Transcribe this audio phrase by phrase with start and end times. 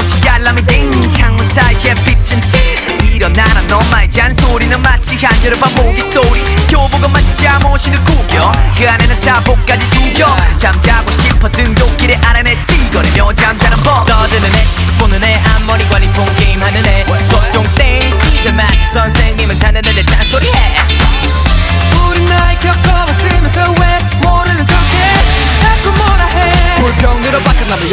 [0.00, 1.10] 없이 알람이 띵.
[1.10, 6.42] 창문 사이에 비친 띵 일어나라 너만의 잔소리는 마치 한여름 밤 모기 소리.
[6.68, 10.34] 교복은 마치 잠옷이는 구경 그 안에는 사복까지 두겨.
[10.56, 14.06] 잠자고 싶었던욕길에 알아내 찌거리며 잠자는 법.
[14.06, 14.66] 떠드는 애
[14.98, 17.04] 보는 애 앞머리 관리 폰 게임하는 애.
[17.30, 20.76] 속종 땡 진짜 맞아 선생님은 자는 애들 잔소리해.
[22.08, 25.12] 우린 나이 겪어봤으면서 왜 모르는 척해?
[25.60, 26.76] 자꾸 뭐라 해?
[26.80, 27.90] 불평 늘어봤자 나도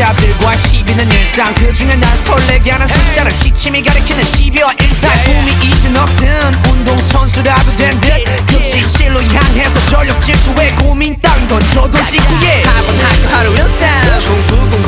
[0.00, 1.54] 숫자들과 시비는 일상.
[1.54, 5.12] 그중에 날 설레게 하는 숫자는 시침이 가리키는 12와 일상.
[5.24, 12.62] 꿈이 있든 없든 운동선수라도 된듯 급식실로 향해서 전력 질주에 고민 땅 던져도 지구에.
[12.64, 13.88] 학원 학교 하루 일상.
[14.26, 14.79] 공부